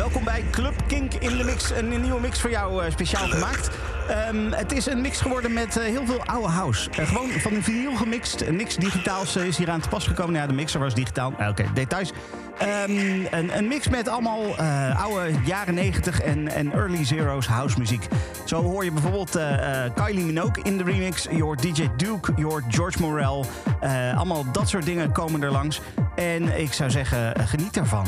[0.00, 1.70] Welkom bij Club Kink in de mix.
[1.70, 3.70] Een nieuwe mix voor jou eh, speciaal gemaakt.
[4.08, 6.90] Ehm, het is een mix geworden met eh, heel veel oude house.
[6.90, 8.50] Eh, gewoon van een vinyl gemixt.
[8.50, 10.34] Niks digitaals is hier aan te pas gekomen.
[10.34, 11.32] Ja, de mixer was digitaal.
[11.38, 12.12] Ah, Oké, details.
[12.58, 12.90] Ehm,
[13.30, 14.56] een, een mix met allemaal
[14.96, 18.06] oude jaren 90 en, en early zeros house muziek.
[18.44, 19.38] Zo hoor je bijvoorbeeld
[19.94, 21.26] Kylie Minogue in de remix.
[21.30, 23.46] Je hoort DJ Duke, je hoort George Morel.
[24.14, 25.80] Allemaal dat soort dingen komen er langs.
[26.14, 28.06] En ik zou zeggen, geniet ervan.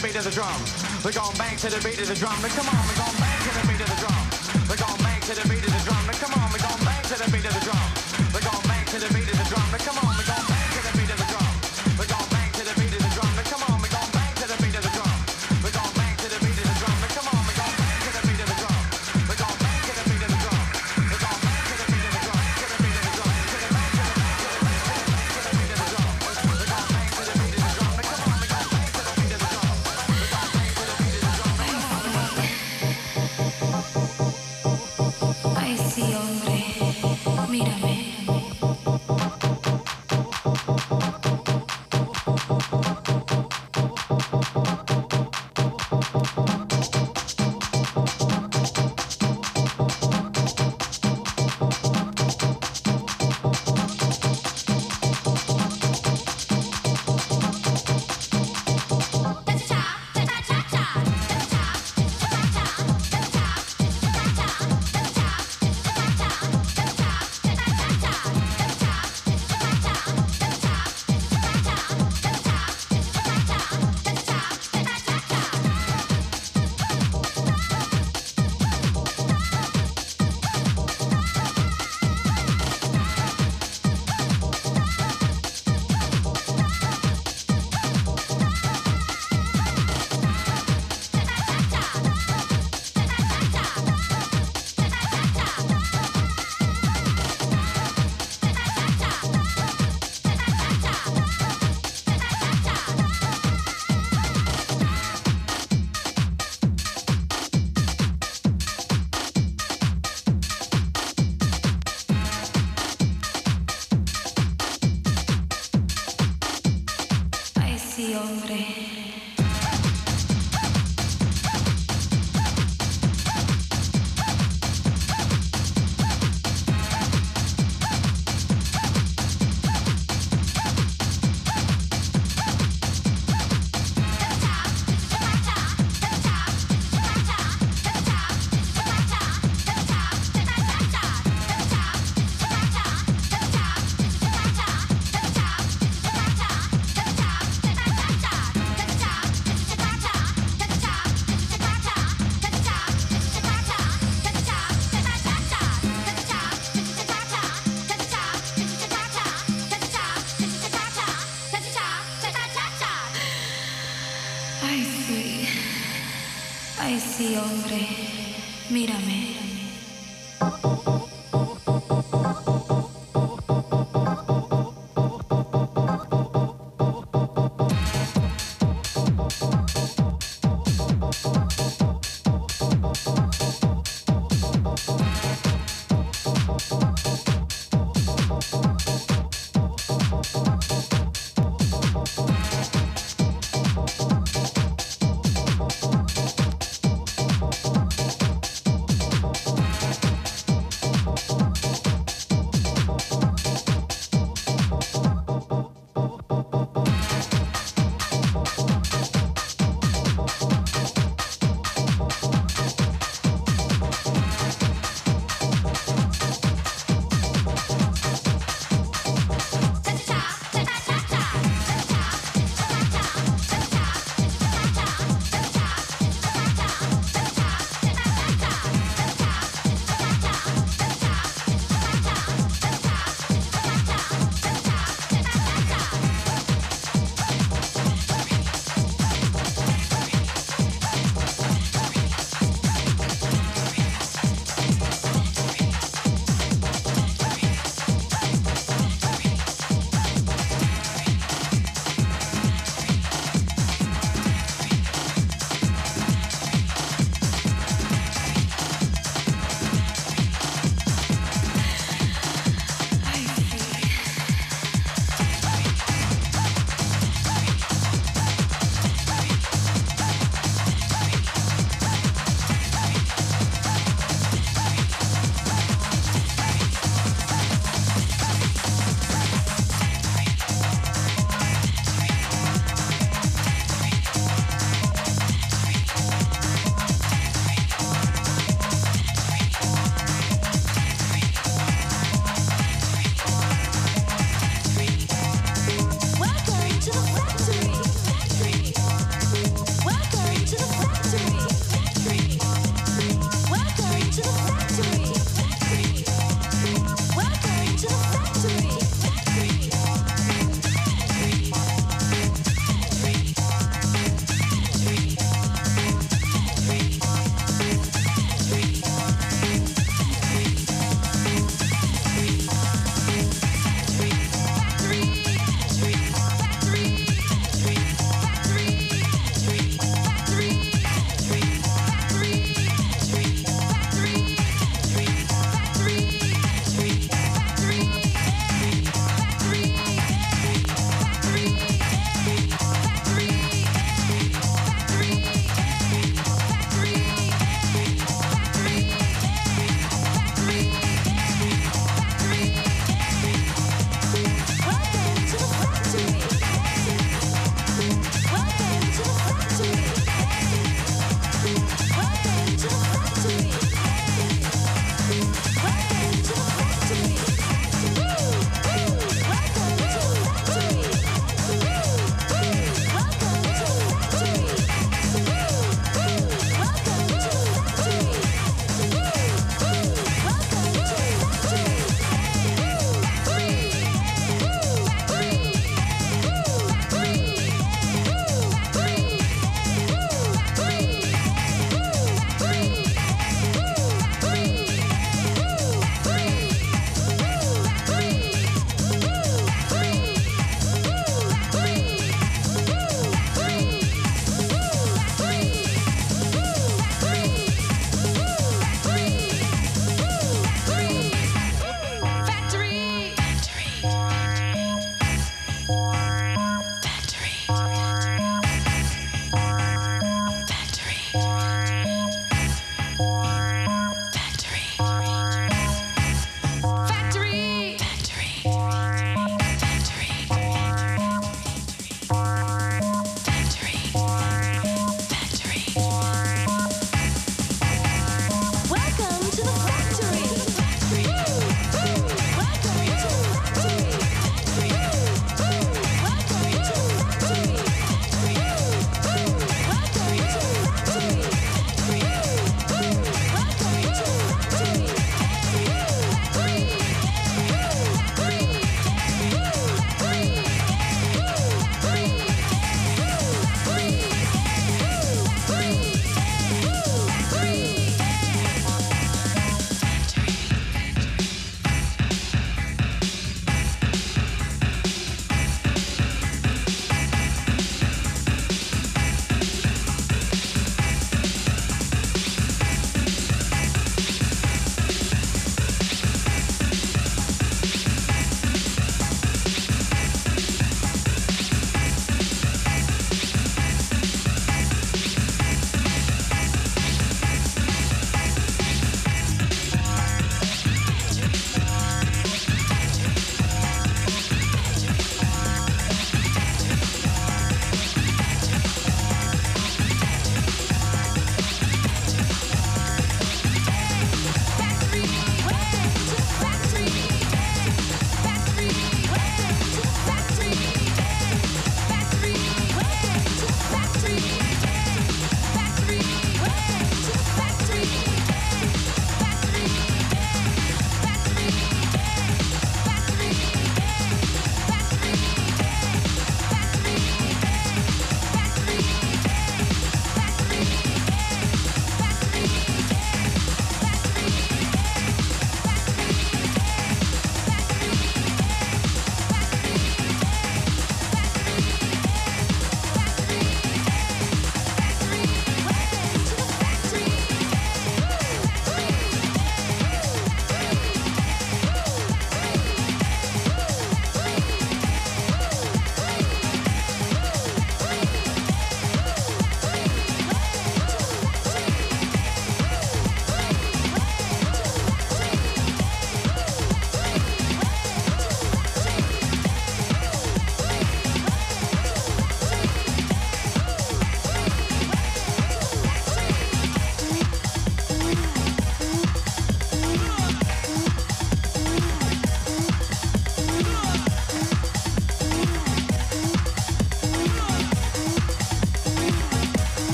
[0.00, 0.60] the beat of the drum.
[1.04, 2.34] We're going bang to the beat of the drum.
[2.42, 2.97] Now come on.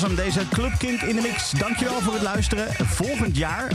[0.00, 1.50] Was hem, deze Club Kink in de mix.
[1.50, 2.68] Dankjewel voor het luisteren.
[2.86, 3.70] Volgend jaar,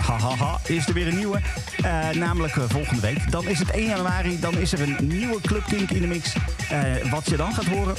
[0.66, 1.40] is er weer een nieuwe.
[1.82, 3.32] Eh, namelijk eh, volgende week.
[3.32, 6.34] Dan is het 1 januari, dan is er een nieuwe Club Kink in de mix.
[6.72, 7.96] Eh, wat je dan gaat horen,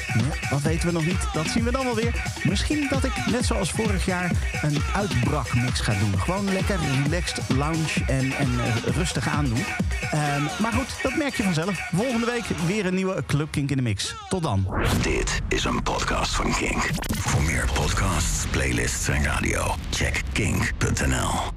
[0.50, 1.26] dat weten we nog niet.
[1.32, 2.14] Dat zien we dan wel weer.
[2.42, 4.30] Misschien dat ik, net zoals vorig jaar,
[4.62, 6.20] een uitbrakmix ga doen.
[6.20, 9.64] Gewoon lekker relaxed lounge en, en eh, rustig aandoen.
[10.10, 11.88] Ehm, maar goed, dat merk je vanzelf.
[11.94, 14.14] Volgende week weer een nieuwe Club Kink in de mix.
[14.28, 14.74] Tot dan.
[15.02, 16.90] Dit is een podcast van Kink.
[17.18, 21.51] Voor meer podcasts, playlists en radio, check kink.nl.